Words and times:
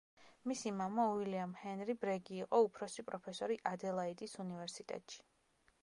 მისი 0.51 0.71
მამა, 0.77 1.03
უილიამ 1.17 1.53
ჰენრი 1.65 1.95
ბრეგი 2.05 2.39
იყო 2.45 2.63
უფროსი 2.69 3.07
პროფესორი 3.11 3.59
ადელაიდის 3.75 4.35
უნივერსიტეტში. 4.47 5.23